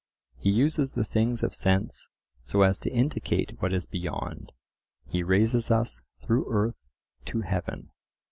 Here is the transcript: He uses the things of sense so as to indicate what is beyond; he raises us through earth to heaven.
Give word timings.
He 0.39 0.49
uses 0.49 0.93
the 0.93 1.03
things 1.03 1.43
of 1.43 1.53
sense 1.53 2.09
so 2.41 2.63
as 2.63 2.79
to 2.79 2.89
indicate 2.89 3.61
what 3.61 3.71
is 3.71 3.85
beyond; 3.85 4.51
he 5.05 5.21
raises 5.21 5.69
us 5.69 6.01
through 6.23 6.51
earth 6.51 6.87
to 7.27 7.41
heaven. 7.41 7.91